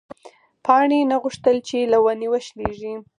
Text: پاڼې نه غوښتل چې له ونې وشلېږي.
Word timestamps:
پاڼې 0.65 0.99
نه 1.11 1.17
غوښتل 1.23 1.57
چې 1.67 1.77
له 1.91 1.97
ونې 2.03 2.27
وشلېږي. 2.31 2.93